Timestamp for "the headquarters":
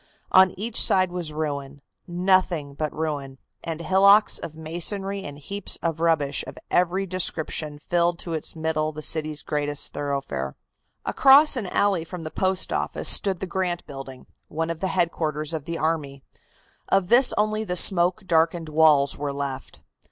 14.79-15.53